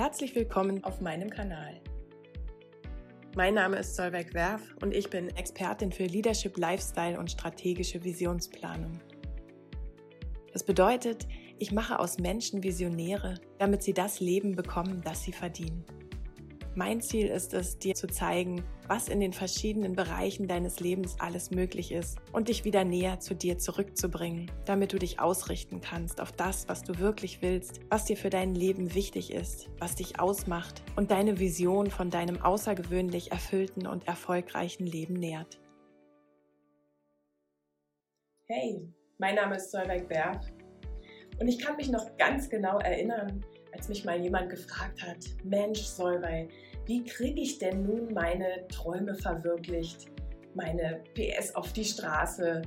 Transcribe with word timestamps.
Herzlich 0.00 0.34
willkommen 0.34 0.82
auf 0.82 1.02
meinem 1.02 1.28
Kanal. 1.28 1.78
Mein 3.36 3.52
Name 3.52 3.76
ist 3.76 3.96
Solveig 3.96 4.32
Werf 4.32 4.62
und 4.80 4.94
ich 4.94 5.10
bin 5.10 5.28
Expertin 5.36 5.92
für 5.92 6.04
Leadership, 6.04 6.56
Lifestyle 6.56 7.18
und 7.18 7.30
strategische 7.30 8.02
Visionsplanung. 8.02 8.98
Das 10.54 10.64
bedeutet, 10.64 11.28
ich 11.58 11.70
mache 11.72 11.98
aus 11.98 12.18
Menschen 12.18 12.62
Visionäre, 12.62 13.34
damit 13.58 13.82
sie 13.82 13.92
das 13.92 14.20
Leben 14.20 14.56
bekommen, 14.56 15.02
das 15.04 15.22
sie 15.22 15.32
verdienen. 15.32 15.84
Mein 16.76 17.00
Ziel 17.00 17.26
ist 17.26 17.52
es, 17.52 17.78
dir 17.80 17.96
zu 17.96 18.06
zeigen, 18.06 18.62
was 18.86 19.08
in 19.08 19.18
den 19.18 19.32
verschiedenen 19.32 19.96
Bereichen 19.96 20.46
deines 20.46 20.78
Lebens 20.78 21.16
alles 21.18 21.50
möglich 21.50 21.90
ist 21.90 22.18
und 22.32 22.48
dich 22.48 22.64
wieder 22.64 22.84
näher 22.84 23.18
zu 23.18 23.34
dir 23.34 23.58
zurückzubringen, 23.58 24.48
damit 24.66 24.92
du 24.92 24.98
dich 24.98 25.18
ausrichten 25.18 25.80
kannst 25.80 26.20
auf 26.20 26.30
das, 26.30 26.68
was 26.68 26.82
du 26.82 27.00
wirklich 27.00 27.42
willst, 27.42 27.80
was 27.88 28.04
dir 28.04 28.16
für 28.16 28.30
dein 28.30 28.54
Leben 28.54 28.94
wichtig 28.94 29.32
ist, 29.32 29.68
was 29.80 29.96
dich 29.96 30.20
ausmacht 30.20 30.84
und 30.94 31.10
deine 31.10 31.40
Vision 31.40 31.90
von 31.90 32.08
deinem 32.08 32.40
außergewöhnlich 32.40 33.32
erfüllten 33.32 33.88
und 33.88 34.06
erfolgreichen 34.06 34.86
Leben 34.86 35.14
nährt. 35.14 35.60
Hey, 38.46 38.88
mein 39.18 39.34
Name 39.34 39.56
ist 39.56 39.72
Solveig 39.72 40.08
Berg 40.08 40.40
und 41.40 41.48
ich 41.48 41.58
kann 41.58 41.74
mich 41.74 41.90
noch 41.90 42.16
ganz 42.16 42.48
genau 42.48 42.78
erinnern, 42.78 43.44
als 43.72 43.88
mich 43.88 44.04
mal 44.04 44.20
jemand 44.20 44.50
gefragt 44.50 45.02
hat, 45.02 45.18
Mensch 45.44 45.80
Solveig, 45.80 46.50
wie 46.90 47.04
kriege 47.04 47.40
ich 47.40 47.58
denn 47.58 47.86
nun 47.86 48.12
meine 48.12 48.66
Träume 48.66 49.14
verwirklicht, 49.14 50.10
meine 50.56 51.04
PS 51.14 51.54
auf 51.54 51.72
die 51.72 51.84
Straße, 51.84 52.62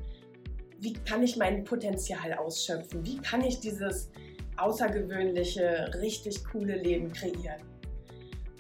wie 0.80 0.94
kann 0.94 1.24
ich 1.24 1.36
mein 1.36 1.66
Potenzial 1.66 2.32
ausschöpfen, 2.36 3.06
wie 3.06 3.18
kann 3.18 3.42
ich 3.42 3.60
dieses 3.60 4.10
außergewöhnliche, 4.56 5.92
richtig 5.96 6.42
coole 6.46 6.78
Leben 6.78 7.12
kreieren. 7.12 7.62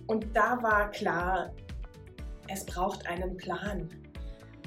Und 0.08 0.25
da 0.36 0.61
war 0.61 0.91
klar, 0.91 1.53
es 2.50 2.66
braucht 2.66 3.08
einen 3.08 3.38
Plan. 3.38 3.88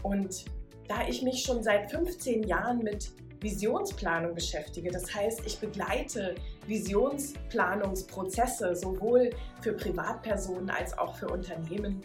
Und 0.02 0.46
da 0.88 1.06
ich 1.06 1.20
mich 1.20 1.42
schon 1.42 1.62
seit 1.62 1.90
15 1.90 2.44
Jahren 2.44 2.78
mit 2.78 3.10
Visionsplanung 3.46 4.34
beschäftige. 4.34 4.90
Das 4.90 5.14
heißt, 5.14 5.46
ich 5.46 5.60
begleite 5.60 6.34
Visionsplanungsprozesse 6.66 8.74
sowohl 8.74 9.30
für 9.60 9.72
Privatpersonen 9.72 10.68
als 10.68 10.98
auch 10.98 11.14
für 11.14 11.28
Unternehmen. 11.28 12.02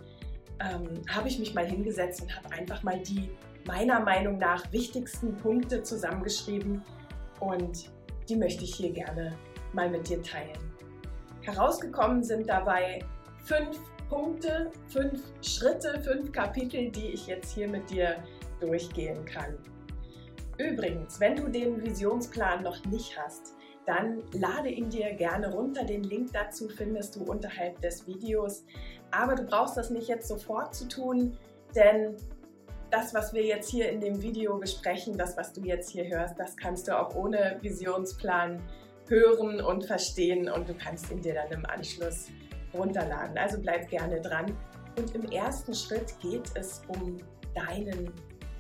Ähm, 0.60 1.02
habe 1.10 1.28
ich 1.28 1.40
mich 1.40 1.56
mal 1.56 1.66
hingesetzt 1.66 2.22
und 2.22 2.36
habe 2.36 2.52
einfach 2.52 2.84
mal 2.84 3.00
die 3.00 3.32
meiner 3.66 4.00
Meinung 4.00 4.38
nach 4.38 4.72
wichtigsten 4.72 5.36
Punkte 5.38 5.82
zusammengeschrieben 5.82 6.84
und 7.40 7.90
die 8.30 8.36
möchte 8.36 8.64
ich 8.64 8.76
hier 8.76 8.92
gerne 8.92 9.36
mal 9.74 9.90
mit 9.90 10.08
dir 10.08 10.22
teilen. 10.22 10.60
Herausgekommen 11.42 12.24
sind 12.24 12.48
dabei 12.48 13.04
fünf 13.46 13.80
Punkte, 14.10 14.70
fünf 14.90 15.20
Schritte, 15.42 16.00
fünf 16.02 16.32
Kapitel, 16.32 16.92
die 16.92 17.08
ich 17.08 17.26
jetzt 17.26 17.56
hier 17.56 17.68
mit 17.68 17.90
dir 17.90 18.18
durchgehen 18.60 19.26
kann. 19.26 19.58
Übrigens, 20.70 21.20
wenn 21.20 21.36
du 21.36 21.48
den 21.48 21.84
Visionsplan 21.84 22.64
noch 22.64 22.84
nicht 22.86 23.18
hast, 23.18 23.56
dann 23.86 24.22
lade 24.34 24.70
ihn 24.70 24.90
dir 24.90 25.14
gerne 25.14 25.52
runter. 25.52 25.84
Den 25.84 26.04
Link 26.04 26.32
dazu 26.34 26.70
findest 26.70 27.16
du 27.16 27.24
unterhalb 27.24 27.82
des 27.82 28.06
Videos. 28.06 28.64
Aber 29.10 29.36
du 29.36 29.44
brauchst 29.44 29.76
das 29.76 29.90
nicht 29.90 30.08
jetzt 30.08 30.28
sofort 30.28 30.76
zu 30.76 30.88
tun, 30.88 31.38
denn 31.76 32.16
das, 32.92 33.14
was 33.14 33.34
wir 33.34 33.44
jetzt 33.44 33.70
hier 33.70 33.90
in 33.90 34.02
dem 34.02 34.22
Video 34.22 34.58
besprechen, 34.58 35.18
das, 35.18 35.36
was 35.38 35.54
du 35.54 35.62
jetzt 35.62 35.90
hier 35.90 36.08
hörst, 36.08 36.38
das 36.38 36.56
kannst 36.58 36.88
du 36.88 37.00
auch 37.00 37.16
ohne 37.16 37.58
Visionsplan 37.62 38.62
hören 39.08 39.62
und 39.62 39.86
verstehen 39.86 40.50
und 40.50 40.70
du 40.70 40.74
kannst 40.74 41.10
ihn 41.12 41.22
dir 41.22 41.34
dann 41.34 41.52
im 41.52 41.66
Anschluss 41.66 42.28
runterladen. 42.74 43.38
Also 43.38 43.60
bleib 43.60 43.90
gerne 43.90 44.22
dran. 44.22 44.46
Und 44.98 45.16
im 45.16 45.24
ersten 45.32 45.74
Schritt 45.74 46.14
geht 46.22 46.52
es 46.56 46.82
um 46.88 47.18
deinen 47.56 48.12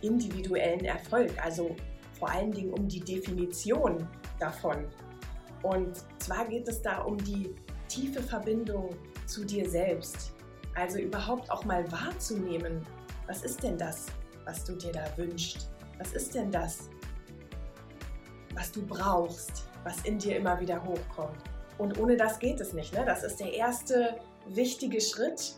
individuellen 0.02 0.86
Erfolg, 0.86 1.31
also 1.44 1.75
vor 2.22 2.30
allen 2.30 2.52
Dingen 2.52 2.72
um 2.72 2.88
die 2.88 3.00
Definition 3.00 4.08
davon. 4.40 4.86
Und 5.64 6.04
zwar 6.20 6.46
geht 6.46 6.68
es 6.68 6.80
da 6.80 7.02
um 7.02 7.18
die 7.18 7.56
tiefe 7.88 8.22
Verbindung 8.22 8.92
zu 9.26 9.44
dir 9.44 9.68
selbst. 9.68 10.31
Also 10.76 11.00
überhaupt 11.00 11.50
auch 11.50 11.66
mal 11.66 11.92
wahrzunehmen, 11.92 12.86
was 13.26 13.42
ist 13.42 13.64
denn 13.64 13.76
das, 13.76 14.06
was 14.46 14.64
du 14.64 14.76
dir 14.76 14.92
da 14.92 15.06
wünschst? 15.18 15.72
Was 15.98 16.14
ist 16.14 16.36
denn 16.36 16.52
das, 16.52 16.90
was 18.54 18.72
du 18.72 18.86
brauchst, 18.86 19.66
was 19.84 20.04
in 20.04 20.20
dir 20.20 20.38
immer 20.38 20.60
wieder 20.60 20.84
hochkommt? 20.84 21.42
Und 21.80 22.00
ohne 22.00 22.18
das 22.18 22.38
geht 22.38 22.62
es 22.62 22.74
nicht. 22.74 22.94
Ne? 22.94 23.04
Das 23.04 23.24
ist 23.24 23.40
der 23.40 23.52
erste 23.52 24.20
wichtige 24.48 25.02
Schritt, 25.02 25.56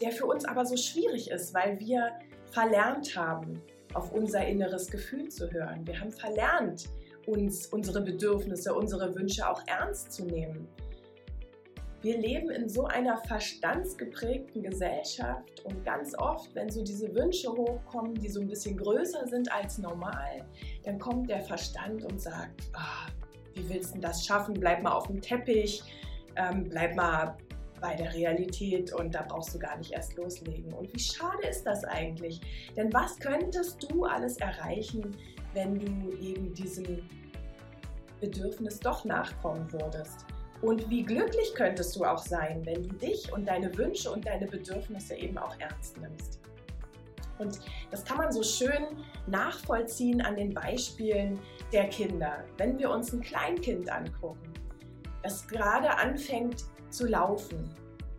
der 0.00 0.12
für 0.12 0.24
uns 0.24 0.46
aber 0.46 0.64
so 0.64 0.78
schwierig 0.78 1.30
ist, 1.30 1.52
weil 1.52 1.78
wir 1.78 2.10
verlernt 2.52 3.14
haben, 3.16 3.62
auf 3.94 4.12
unser 4.12 4.46
inneres 4.46 4.90
Gefühl 4.90 5.28
zu 5.28 5.50
hören. 5.50 5.86
Wir 5.86 6.00
haben 6.00 6.12
verlernt, 6.12 6.88
uns 7.26 7.66
unsere 7.66 8.00
Bedürfnisse, 8.02 8.74
unsere 8.74 9.14
Wünsche 9.14 9.48
auch 9.48 9.62
ernst 9.66 10.12
zu 10.12 10.24
nehmen. 10.24 10.68
Wir 12.02 12.16
leben 12.18 12.50
in 12.50 12.66
so 12.66 12.86
einer 12.86 13.18
verstandsgeprägten 13.18 14.62
Gesellschaft 14.62 15.62
und 15.64 15.84
ganz 15.84 16.16
oft, 16.16 16.54
wenn 16.54 16.70
so 16.70 16.82
diese 16.82 17.14
Wünsche 17.14 17.50
hochkommen, 17.50 18.14
die 18.14 18.28
so 18.28 18.40
ein 18.40 18.48
bisschen 18.48 18.78
größer 18.78 19.26
sind 19.26 19.52
als 19.52 19.76
normal, 19.76 20.46
dann 20.84 20.98
kommt 20.98 21.28
der 21.28 21.42
Verstand 21.42 22.02
und 22.04 22.18
sagt, 22.18 22.62
oh, 22.74 23.10
wie 23.54 23.68
willst 23.68 23.94
du 23.94 24.00
das 24.00 24.24
schaffen? 24.24 24.54
Bleib 24.54 24.82
mal 24.82 24.92
auf 24.92 25.08
dem 25.08 25.20
Teppich, 25.20 25.82
ähm, 26.36 26.64
bleib 26.70 26.96
mal 26.96 27.36
bei 27.80 27.94
der 27.94 28.12
Realität 28.14 28.92
und 28.92 29.14
da 29.14 29.22
brauchst 29.22 29.54
du 29.54 29.58
gar 29.58 29.76
nicht 29.78 29.92
erst 29.92 30.16
loslegen. 30.16 30.72
Und 30.72 30.92
wie 30.94 30.98
schade 30.98 31.46
ist 31.48 31.64
das 31.64 31.84
eigentlich? 31.84 32.40
Denn 32.76 32.92
was 32.92 33.18
könntest 33.18 33.82
du 33.90 34.04
alles 34.04 34.36
erreichen, 34.38 35.16
wenn 35.54 35.78
du 35.78 36.16
eben 36.18 36.52
diesem 36.54 37.08
Bedürfnis 38.20 38.78
doch 38.80 39.04
nachkommen 39.04 39.72
würdest? 39.72 40.26
Und 40.62 40.90
wie 40.90 41.02
glücklich 41.02 41.54
könntest 41.54 41.96
du 41.96 42.04
auch 42.04 42.18
sein, 42.18 42.64
wenn 42.66 42.82
du 42.82 42.94
dich 42.96 43.32
und 43.32 43.48
deine 43.48 43.76
Wünsche 43.78 44.10
und 44.10 44.26
deine 44.26 44.46
Bedürfnisse 44.46 45.14
eben 45.14 45.38
auch 45.38 45.58
ernst 45.58 45.98
nimmst? 45.98 46.38
Und 47.38 47.60
das 47.90 48.04
kann 48.04 48.18
man 48.18 48.30
so 48.30 48.42
schön 48.42 48.98
nachvollziehen 49.26 50.20
an 50.20 50.36
den 50.36 50.52
Beispielen 50.52 51.40
der 51.72 51.88
Kinder. 51.88 52.44
Wenn 52.58 52.78
wir 52.78 52.90
uns 52.90 53.12
ein 53.14 53.22
Kleinkind 53.22 53.90
angucken, 53.90 54.52
das 55.22 55.48
gerade 55.48 55.96
anfängt 55.96 56.64
zu 56.90 57.06
laufen, 57.06 57.68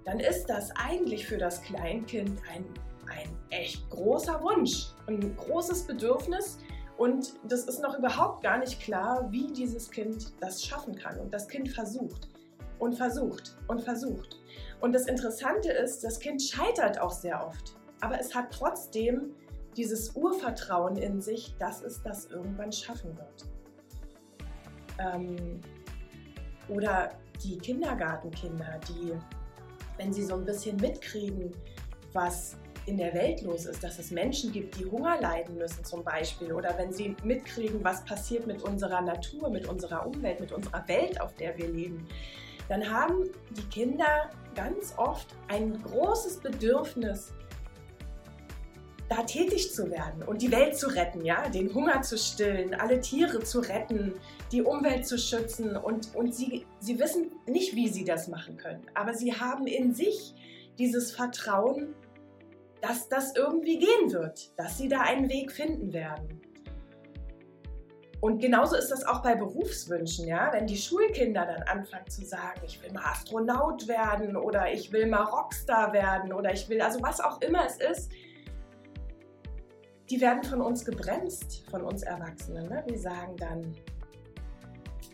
dann 0.05 0.19
ist 0.19 0.47
das 0.47 0.71
eigentlich 0.75 1.27
für 1.27 1.37
das 1.37 1.61
Kleinkind 1.61 2.39
ein, 2.53 2.65
ein 3.09 3.29
echt 3.49 3.89
großer 3.89 4.41
Wunsch, 4.41 4.87
ein 5.07 5.35
großes 5.35 5.85
Bedürfnis. 5.85 6.57
Und 6.97 7.33
das 7.47 7.65
ist 7.65 7.81
noch 7.81 7.97
überhaupt 7.97 8.43
gar 8.43 8.57
nicht 8.57 8.79
klar, 8.81 9.27
wie 9.31 9.47
dieses 9.47 9.89
Kind 9.89 10.33
das 10.39 10.63
schaffen 10.63 10.95
kann. 10.95 11.19
Und 11.19 11.33
das 11.33 11.47
Kind 11.47 11.69
versucht 11.69 12.29
und 12.79 12.95
versucht 12.95 13.57
und 13.67 13.81
versucht. 13.81 14.39
Und 14.81 14.93
das 14.93 15.07
Interessante 15.07 15.71
ist, 15.71 16.03
das 16.03 16.19
Kind 16.19 16.41
scheitert 16.41 16.99
auch 16.99 17.11
sehr 17.11 17.45
oft. 17.45 17.75
Aber 18.01 18.19
es 18.19 18.33
hat 18.33 18.51
trotzdem 18.51 19.35
dieses 19.77 20.15
Urvertrauen 20.15 20.97
in 20.97 21.21
sich, 21.21 21.55
dass 21.59 21.81
es 21.81 22.01
das 22.01 22.25
irgendwann 22.25 22.71
schaffen 22.71 23.15
wird. 23.15 23.45
Ähm, 24.99 25.61
oder 26.67 27.11
die 27.43 27.57
Kindergartenkinder, 27.57 28.79
die, 28.87 29.13
wenn 29.97 30.13
sie 30.13 30.23
so 30.23 30.35
ein 30.35 30.45
bisschen 30.45 30.77
mitkriegen, 30.77 31.51
was 32.13 32.57
in 32.85 32.97
der 32.97 33.13
Welt 33.13 33.41
los 33.41 33.65
ist, 33.65 33.83
dass 33.83 33.99
es 33.99 34.11
Menschen 34.11 34.51
gibt, 34.51 34.77
die 34.79 34.85
Hunger 34.85 35.19
leiden 35.21 35.57
müssen 35.57 35.83
zum 35.85 36.03
Beispiel, 36.03 36.51
oder 36.51 36.75
wenn 36.77 36.91
sie 36.91 37.15
mitkriegen, 37.23 37.83
was 37.83 38.03
passiert 38.05 38.47
mit 38.47 38.63
unserer 38.63 39.01
Natur, 39.01 39.49
mit 39.49 39.67
unserer 39.67 40.05
Umwelt, 40.05 40.39
mit 40.39 40.51
unserer 40.51 40.87
Welt, 40.87 41.21
auf 41.21 41.35
der 41.35 41.57
wir 41.57 41.67
leben, 41.67 42.07
dann 42.69 42.89
haben 42.89 43.29
die 43.51 43.63
Kinder 43.69 44.29
ganz 44.55 44.93
oft 44.97 45.27
ein 45.47 45.81
großes 45.83 46.37
Bedürfnis, 46.37 47.33
da 49.11 49.23
tätig 49.23 49.73
zu 49.73 49.91
werden 49.91 50.23
und 50.23 50.41
die 50.41 50.53
Welt 50.53 50.77
zu 50.77 50.87
retten, 50.87 51.25
ja, 51.25 51.49
den 51.49 51.73
Hunger 51.73 52.01
zu 52.01 52.17
stillen, 52.17 52.73
alle 52.73 53.01
Tiere 53.01 53.43
zu 53.43 53.59
retten, 53.59 54.13
die 54.53 54.61
Umwelt 54.61 55.05
zu 55.05 55.17
schützen 55.17 55.75
und, 55.75 56.15
und 56.15 56.33
sie, 56.33 56.65
sie 56.79 56.97
wissen 56.97 57.29
nicht, 57.45 57.75
wie 57.75 57.89
sie 57.89 58.05
das 58.05 58.29
machen 58.29 58.55
können, 58.55 58.85
aber 58.93 59.13
sie 59.13 59.33
haben 59.33 59.67
in 59.67 59.93
sich 59.93 60.33
dieses 60.79 61.11
Vertrauen, 61.11 61.93
dass 62.79 63.09
das 63.09 63.35
irgendwie 63.35 63.79
gehen 63.79 64.13
wird, 64.13 64.57
dass 64.57 64.77
sie 64.77 64.87
da 64.87 65.01
einen 65.01 65.27
Weg 65.29 65.51
finden 65.51 65.91
werden. 65.91 66.41
Und 68.21 68.39
genauso 68.39 68.77
ist 68.77 68.91
das 68.91 69.03
auch 69.03 69.23
bei 69.23 69.35
Berufswünschen, 69.35 70.27
ja. 70.27 70.53
Wenn 70.53 70.67
die 70.67 70.77
Schulkinder 70.77 71.45
dann 71.45 71.63
anfangen 71.63 72.07
zu 72.07 72.23
sagen, 72.23 72.61
ich 72.65 72.81
will 72.81 72.91
mal 72.93 73.03
Astronaut 73.11 73.87
werden 73.87 74.37
oder 74.37 74.71
ich 74.71 74.91
will 74.93 75.07
mal 75.07 75.23
Rockstar 75.23 75.91
werden 75.91 76.31
oder 76.31 76.53
ich 76.53 76.69
will, 76.69 76.81
also 76.81 77.01
was 77.01 77.19
auch 77.19 77.41
immer 77.41 77.65
es 77.65 77.77
ist, 77.77 78.11
die 80.11 80.19
werden 80.19 80.43
von 80.43 80.61
uns 80.61 80.83
gebremst, 80.83 81.63
von 81.71 81.83
uns 81.83 82.03
Erwachsenen. 82.03 82.67
Ne? 82.67 82.83
Wir 82.85 82.99
sagen 82.99 83.35
dann, 83.37 83.73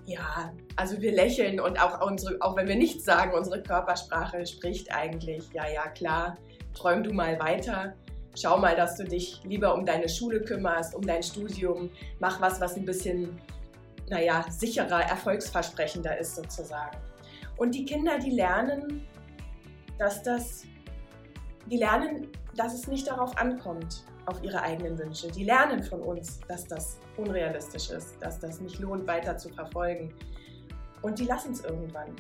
Ja, 0.07 0.51
also 0.77 0.99
wir 1.01 1.11
lächeln 1.11 1.59
und 1.59 1.79
auch, 1.79 2.01
unsere, 2.01 2.41
auch 2.41 2.55
wenn 2.55 2.67
wir 2.67 2.77
nichts 2.77 3.03
sagen, 3.05 3.33
unsere 3.33 3.61
Körpersprache 3.61 4.45
spricht 4.47 4.91
eigentlich, 4.91 5.51
ja, 5.53 5.67
ja, 5.67 5.87
klar, 5.89 6.35
träum 6.73 7.03
du 7.03 7.13
mal 7.13 7.37
weiter. 7.39 7.93
Schau 8.35 8.57
mal, 8.57 8.75
dass 8.75 8.95
du 8.95 9.03
dich 9.03 9.41
lieber 9.43 9.73
um 9.75 9.85
deine 9.85 10.07
Schule 10.07 10.41
kümmerst, 10.41 10.95
um 10.95 11.05
dein 11.05 11.21
Studium. 11.23 11.89
Mach 12.19 12.39
was, 12.39 12.61
was 12.61 12.75
ein 12.77 12.85
bisschen, 12.85 13.39
naja, 14.09 14.45
sicherer, 14.49 15.01
erfolgsversprechender 15.01 16.17
ist 16.17 16.35
sozusagen. 16.35 16.97
Und 17.57 17.75
die 17.75 17.85
Kinder, 17.85 18.17
die 18.17 18.31
lernen, 18.31 19.05
dass 19.99 20.23
das, 20.23 20.63
die 21.65 21.77
lernen, 21.77 22.31
dass 22.55 22.73
es 22.73 22.87
nicht 22.87 23.07
darauf 23.07 23.37
ankommt, 23.37 24.05
auf 24.27 24.43
ihre 24.43 24.61
eigenen 24.61 24.99
Wünsche. 24.99 25.29
Die 25.31 25.45
lernen 25.45 25.81
von 25.81 26.01
uns, 26.01 26.39
dass 26.47 26.67
das 26.67 26.99
unrealistisch 27.15 27.89
ist, 27.89 28.21
dass 28.21 28.39
das 28.39 28.59
nicht 28.59 28.79
lohnt, 28.79 29.07
weiter 29.07 29.37
zu 29.37 29.49
verfolgen. 29.49 30.13
Und 31.01 31.17
die 31.17 31.25
lassen 31.25 31.53
es 31.53 31.63
irgendwann. 31.63 32.13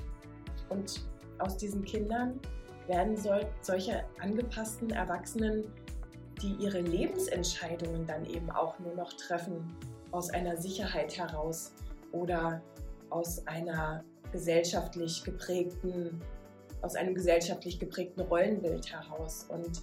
Und 0.69 1.05
aus 1.37 1.57
diesen 1.57 1.83
Kindern 1.83 2.39
werden 2.87 3.17
sol 3.17 3.41
solche 3.61 4.05
angepassten 4.21 4.89
Erwachsenen, 4.89 5.65
die 6.41 6.53
ihre 6.63 6.79
Lebensentscheidungen 6.79 8.07
dann 8.07 8.25
eben 8.25 8.49
auch 8.51 8.79
nur 8.79 8.95
noch 8.95 9.11
treffen, 9.13 9.75
aus 10.11 10.29
einer 10.29 10.55
Sicherheit 10.55 11.17
heraus 11.17 11.73
oder 12.13 12.61
aus 13.09 13.45
einer 13.47 14.03
gesellschaftlich 14.31 15.23
geprägten, 15.25 16.21
aus 16.81 16.95
einem 16.95 17.13
gesellschaftlich 17.13 17.79
geprägten 17.79 18.21
Rollenbild 18.21 18.93
heraus. 18.93 19.45
Und 19.49 19.81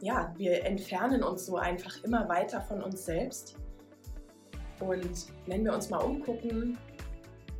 ja, 0.00 0.32
wir 0.36 0.64
entfernen 0.64 1.22
uns 1.22 1.46
so 1.46 1.56
einfach 1.56 2.02
immer 2.04 2.28
weiter 2.28 2.60
von 2.60 2.82
uns 2.82 3.04
selbst. 3.04 3.56
Und 4.80 5.26
wenn 5.46 5.64
wir 5.64 5.72
uns 5.72 5.88
mal 5.88 5.98
umgucken, 5.98 6.76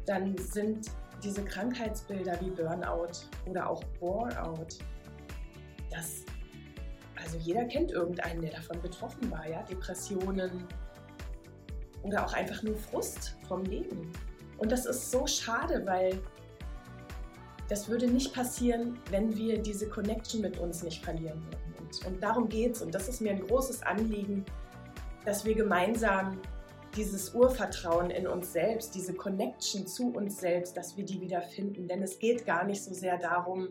dann 0.04 0.36
sind 0.36 0.90
diese 1.22 1.42
Krankheitsbilder 1.42 2.38
wie 2.40 2.50
Burnout 2.50 3.26
oder 3.48 3.68
auch 3.68 3.82
Boreout, 3.98 4.78
das, 5.90 6.24
also 7.16 7.38
jeder 7.38 7.64
kennt 7.64 7.90
irgendeinen, 7.90 8.42
der 8.42 8.50
davon 8.50 8.80
betroffen 8.82 9.30
war, 9.30 9.48
ja, 9.48 9.62
Depressionen 9.62 10.66
oder 12.02 12.24
auch 12.24 12.34
einfach 12.34 12.62
nur 12.62 12.76
Frust 12.76 13.36
vom 13.48 13.64
Leben. 13.64 14.12
Und 14.58 14.70
das 14.70 14.86
ist 14.86 15.10
so 15.10 15.26
schade, 15.26 15.84
weil 15.86 16.18
das 17.68 17.88
würde 17.88 18.06
nicht 18.06 18.32
passieren, 18.32 18.98
wenn 19.10 19.36
wir 19.36 19.58
diese 19.58 19.88
Connection 19.88 20.40
mit 20.40 20.58
uns 20.58 20.82
nicht 20.82 21.04
verlieren 21.04 21.42
würden. 21.44 21.74
Und, 21.80 22.06
und 22.06 22.22
darum 22.22 22.48
geht 22.48 22.76
es. 22.76 22.82
Und 22.82 22.94
das 22.94 23.08
ist 23.08 23.20
mir 23.20 23.32
ein 23.32 23.40
großes 23.40 23.82
Anliegen, 23.82 24.44
dass 25.24 25.44
wir 25.44 25.54
gemeinsam 25.54 26.40
dieses 26.96 27.34
Urvertrauen 27.34 28.10
in 28.10 28.26
uns 28.26 28.52
selbst, 28.52 28.94
diese 28.94 29.12
Connection 29.12 29.86
zu 29.86 30.12
uns 30.14 30.38
selbst, 30.38 30.76
dass 30.76 30.96
wir 30.96 31.04
die 31.04 31.20
wieder 31.20 31.42
finden. 31.42 31.88
Denn 31.88 32.02
es 32.02 32.18
geht 32.18 32.46
gar 32.46 32.64
nicht 32.64 32.82
so 32.82 32.94
sehr 32.94 33.18
darum, 33.18 33.68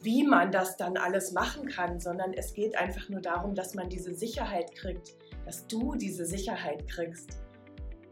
wie 0.00 0.24
man 0.24 0.52
das 0.52 0.76
dann 0.76 0.96
alles 0.96 1.32
machen 1.32 1.68
kann, 1.68 1.98
sondern 2.00 2.32
es 2.32 2.52
geht 2.52 2.76
einfach 2.76 3.08
nur 3.08 3.20
darum, 3.20 3.54
dass 3.54 3.74
man 3.74 3.88
diese 3.88 4.14
Sicherheit 4.14 4.74
kriegt, 4.74 5.16
dass 5.44 5.66
du 5.66 5.94
diese 5.94 6.24
Sicherheit 6.24 6.86
kriegst, 6.88 7.38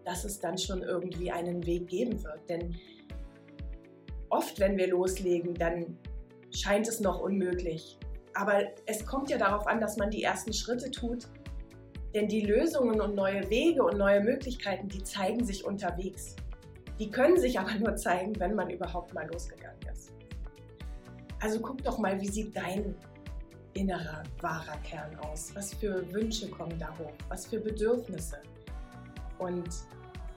dass 0.05 0.25
es 0.25 0.41
dann 0.41 0.57
schon 0.57 0.83
irgendwie 0.83 1.31
einen 1.31 1.65
Weg 1.67 1.89
geben 1.89 2.23
wird. 2.25 2.49
Denn 2.49 2.77
oft, 4.37 4.61
wenn 4.61 4.77
wir 4.77 4.89
loslegen, 4.89 5.55
dann 5.55 5.99
scheint 6.51 6.89
es 6.89 7.01
noch 7.01 7.21
unmöglich. 7.21 7.99
Aber 8.35 8.65
es 8.87 9.05
kommt 9.07 9.31
ja 9.31 9.39
darauf 9.39 9.67
an, 9.67 9.81
dass 9.81 9.97
man 9.97 10.11
die 10.11 10.23
ersten 10.23 10.53
Schritte 10.53 10.91
tut. 10.91 11.27
Denn 12.15 12.29
die 12.29 12.43
Lösungen 12.43 13.01
und 13.01 13.15
neue 13.15 13.49
Wege 13.51 13.83
und 13.83 13.99
neue 13.99 14.23
Möglichkeiten, 14.23 14.89
die 14.89 15.03
zeigen 15.03 15.45
sich 15.45 15.65
unterwegs. 15.65 16.37
Die 16.99 17.11
können 17.11 17.39
sich 17.39 17.59
aber 17.59 17.75
nur 17.75 17.97
zeigen, 17.97 18.39
wenn 18.39 18.55
man 18.55 18.71
überhaupt 18.71 19.13
mal 19.13 19.27
losgegangen 19.31 19.81
ist. 19.93 20.13
Also 21.41 21.61
guck 21.61 21.83
doch 21.83 21.99
mal, 21.99 22.19
wie 22.21 22.29
sieht 22.29 22.57
dein 22.57 22.95
innerer, 23.75 24.23
wahrer 24.41 24.79
Kern 24.79 25.15
aus? 25.19 25.51
Was 25.55 25.75
für 25.75 26.11
Wünsche 26.13 26.49
kommen 26.49 26.79
da 26.79 26.89
hoch? 26.99 27.13
Was 27.29 27.47
für 27.47 27.61
Bedürfnisse? 27.61 28.39
Und 29.39 29.69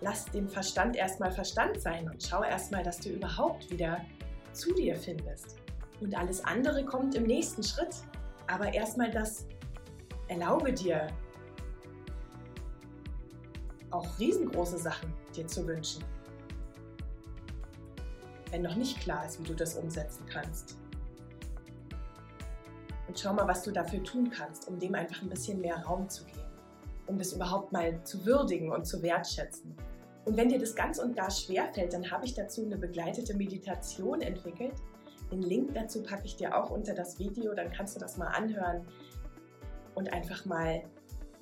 lass 0.01 0.25
den 0.25 0.48
Verstand 0.48 0.96
erstmal 0.96 1.31
Verstand 1.31 1.81
sein 1.81 2.10
und 2.10 2.24
schau 2.24 2.44
erstmal, 2.44 2.84
dass 2.84 3.00
du 3.00 3.10
überhaupt 3.10 3.69
wieder 3.69 4.01
zu 4.54 4.74
dir 4.74 4.96
findest. 4.96 5.57
Und 6.01 6.18
alles 6.18 6.44
andere 6.44 6.86
kommt 6.86 7.16
im 7.16 7.24
nächsten 7.24 7.63
Schritt. 7.63 7.96
Aber 8.48 8.74
erstmal 8.74 9.12
das 9.12 9.46
erlaube 10.28 10.74
dir, 10.74 11.07
auch 13.92 14.19
riesengroße 14.19 14.78
Sachen 14.78 15.13
dir 15.36 15.48
zu 15.48 15.68
wünschen. 15.68 16.04
Wenn 18.51 18.62
noch 18.62 18.75
nicht 18.75 19.00
klar 19.00 19.25
ist, 19.25 19.40
wie 19.40 19.48
du 19.48 19.54
das 19.54 19.75
umsetzen 19.75 20.25
kannst. 20.28 20.78
Und 23.07 23.19
schau 23.19 23.34
mal, 23.34 23.48
was 23.48 23.63
du 23.63 23.72
dafür 23.72 24.04
tun 24.04 24.30
kannst, 24.30 24.68
um 24.68 24.80
dem 24.80 24.94
einfach 24.96 25.22
ein 25.22 25.30
bisschen 25.30 25.60
mehr 25.62 25.78
Raum 25.84 26.07
zu 26.10 26.24
geben. 26.25 26.49
Um 27.09 27.17
das 27.17 27.33
überhaupt 27.33 27.71
mal 27.71 28.01
zu 28.03 28.25
würdigen 28.25 28.71
und 28.71 28.85
zu 28.85 29.01
wertschätzen. 29.01 29.75
Und 30.25 30.38
wenn 30.38 30.47
dir 30.47 30.59
das 30.59 30.75
ganz 30.75 31.00
und 31.00 31.15
gar 31.15 31.31
schwer 31.31 31.67
fällt, 31.73 31.94
dann 31.94 32.09
habe 32.09 32.25
ich 32.25 32.35
dazu 32.35 32.63
eine 32.63 32.77
begleitete 32.77 33.33
Meditation 33.33 34.21
entwickelt, 34.21 34.75
den 35.31 35.41
Link 35.44 35.73
dazu 35.73 36.01
packe 36.01 36.25
ich 36.25 36.35
dir 36.35 36.56
auch 36.56 36.71
unter 36.71 36.94
das 36.94 37.19
Video, 37.19 37.53
dann 37.53 37.71
kannst 37.71 37.95
du 37.95 38.00
das 38.00 38.17
mal 38.17 38.27
anhören 38.27 38.85
und 39.95 40.11
einfach 40.11 40.45
mal 40.45 40.81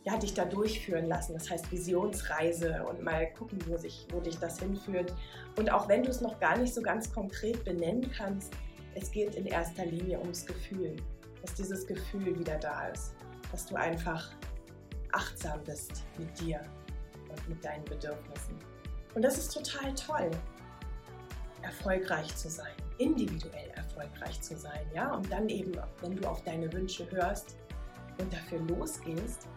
ja, 0.03 0.17
dich 0.17 0.33
da 0.33 0.45
durchführen 0.45 1.05
lassen. 1.07 1.33
Das 1.33 1.49
heißt 1.49 1.71
Visionsreise 1.71 2.85
und 2.89 3.03
mal 3.03 3.27
gucken, 3.33 3.59
wo, 3.67 3.77
sich, 3.77 4.07
wo 4.11 4.21
dich 4.21 4.37
das 4.37 4.59
hinführt. 4.59 5.13
Und 5.57 5.71
auch 5.71 5.89
wenn 5.89 6.03
du 6.03 6.09
es 6.09 6.21
noch 6.21 6.39
gar 6.39 6.57
nicht 6.57 6.73
so 6.73 6.81
ganz 6.81 7.11
konkret 7.11 7.63
benennen 7.65 8.09
kannst, 8.11 8.53
es 8.95 9.11
geht 9.11 9.35
in 9.35 9.45
erster 9.45 9.85
Linie 9.85 10.19
ums 10.19 10.45
Gefühl, 10.45 10.95
dass 11.41 11.53
dieses 11.55 11.85
Gefühl 11.85 12.39
wieder 12.39 12.57
da 12.57 12.87
ist, 12.87 13.15
dass 13.51 13.65
du 13.65 13.75
einfach 13.75 14.31
achtsam 15.11 15.63
bist 15.63 16.03
mit 16.17 16.39
dir 16.39 16.61
und 17.29 17.49
mit 17.49 17.63
deinen 17.63 17.85
Bedürfnissen. 17.85 18.57
Und 19.15 19.21
das 19.21 19.37
ist 19.37 19.53
total 19.53 19.93
toll, 19.95 20.31
erfolgreich 21.61 22.35
zu 22.35 22.49
sein 22.49 22.73
individuell 22.97 23.69
erfolgreich 23.75 24.41
zu 24.41 24.57
sein, 24.57 24.85
ja, 24.93 25.13
und 25.13 25.31
dann 25.31 25.49
eben, 25.49 25.71
wenn 26.01 26.15
du 26.15 26.27
auf 26.27 26.43
deine 26.43 26.71
Wünsche 26.73 27.09
hörst 27.11 27.55
und 28.19 28.31
dafür 28.31 28.59
losgehst, 28.59 29.47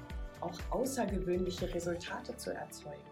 auch 0.40 0.58
außergewöhnliche 0.70 1.72
Resultate 1.74 2.36
zu 2.36 2.54
erzeugen. 2.54 3.02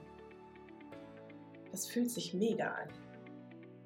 Das 1.70 1.86
fühlt 1.86 2.10
sich 2.10 2.32
mega 2.32 2.68
an. 2.68 2.88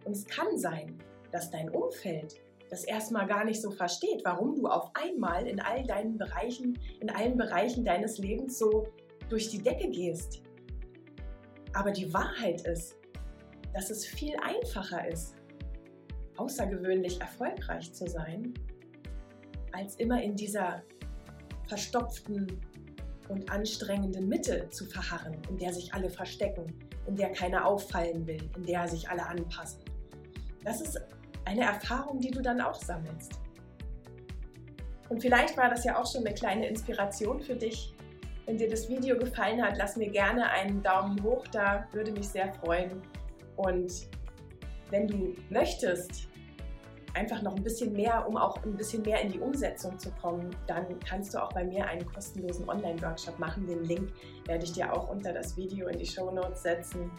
Und 0.04 0.12
es 0.12 0.24
kann 0.26 0.56
sein, 0.58 0.98
dass 1.30 1.50
dein 1.50 1.68
Umfeld 1.70 2.36
das 2.72 2.84
erstmal 2.84 3.26
gar 3.26 3.44
nicht 3.44 3.60
so 3.60 3.70
versteht, 3.70 4.22
warum 4.24 4.54
du 4.54 4.66
auf 4.66 4.90
einmal 4.94 5.46
in 5.46 5.60
all 5.60 5.84
deinen 5.84 6.16
Bereichen, 6.16 6.78
in 7.00 7.10
allen 7.10 7.36
Bereichen 7.36 7.84
deines 7.84 8.16
Lebens 8.16 8.58
so 8.58 8.88
durch 9.28 9.50
die 9.50 9.62
Decke 9.62 9.90
gehst. 9.90 10.42
Aber 11.74 11.90
die 11.90 12.14
Wahrheit 12.14 12.62
ist, 12.62 12.96
dass 13.74 13.90
es 13.90 14.06
viel 14.06 14.34
einfacher 14.42 15.06
ist, 15.06 15.34
außergewöhnlich 16.38 17.20
erfolgreich 17.20 17.92
zu 17.92 18.06
sein, 18.08 18.54
als 19.72 19.96
immer 19.96 20.22
in 20.22 20.34
dieser 20.34 20.82
verstopften 21.68 22.58
und 23.28 23.50
anstrengenden 23.50 24.30
Mitte 24.30 24.66
zu 24.70 24.86
verharren, 24.86 25.36
in 25.50 25.58
der 25.58 25.74
sich 25.74 25.92
alle 25.92 26.08
verstecken, 26.08 26.72
in 27.06 27.16
der 27.16 27.32
keiner 27.32 27.66
auffallen 27.66 28.26
will, 28.26 28.50
in 28.56 28.62
der 28.62 28.88
sich 28.88 29.10
alle 29.10 29.26
anpassen. 29.26 29.82
Das 30.64 30.80
ist 30.80 30.98
eine 31.44 31.62
Erfahrung, 31.62 32.20
die 32.20 32.30
du 32.30 32.40
dann 32.40 32.60
auch 32.60 32.74
sammelst. 32.74 33.40
Und 35.08 35.20
vielleicht 35.20 35.56
war 35.56 35.68
das 35.68 35.84
ja 35.84 35.98
auch 35.98 36.10
schon 36.10 36.24
eine 36.24 36.34
kleine 36.34 36.66
Inspiration 36.66 37.40
für 37.40 37.54
dich. 37.54 37.94
Wenn 38.46 38.58
dir 38.58 38.68
das 38.68 38.88
Video 38.88 39.16
gefallen 39.18 39.62
hat, 39.62 39.76
lass 39.76 39.96
mir 39.96 40.10
gerne 40.10 40.50
einen 40.50 40.82
Daumen 40.82 41.22
hoch 41.22 41.46
da, 41.48 41.86
würde 41.92 42.12
mich 42.12 42.28
sehr 42.28 42.52
freuen. 42.54 43.02
Und 43.56 44.08
wenn 44.90 45.06
du 45.06 45.34
möchtest, 45.50 46.28
einfach 47.14 47.42
noch 47.42 47.56
ein 47.56 47.62
bisschen 47.62 47.92
mehr, 47.92 48.26
um 48.26 48.36
auch 48.36 48.62
ein 48.64 48.76
bisschen 48.76 49.02
mehr 49.02 49.20
in 49.20 49.30
die 49.30 49.38
Umsetzung 49.38 49.98
zu 49.98 50.10
kommen, 50.12 50.54
dann 50.66 50.98
kannst 51.00 51.34
du 51.34 51.42
auch 51.42 51.52
bei 51.52 51.64
mir 51.64 51.86
einen 51.86 52.06
kostenlosen 52.06 52.68
Online-Workshop 52.68 53.38
machen. 53.38 53.66
Den 53.66 53.84
Link 53.84 54.12
werde 54.46 54.64
ich 54.64 54.72
dir 54.72 54.92
auch 54.92 55.10
unter 55.10 55.32
das 55.32 55.56
Video 55.56 55.88
in 55.88 55.98
die 55.98 56.06
Show 56.06 56.30
Notes 56.30 56.62
setzen. 56.62 57.10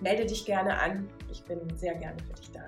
Melde 0.00 0.26
dich 0.26 0.44
gerne 0.44 0.78
an. 0.78 1.08
Ich 1.30 1.44
bin 1.44 1.60
sehr 1.76 1.94
gerne 1.94 2.16
für 2.26 2.32
dich 2.34 2.50
da. 2.52 2.64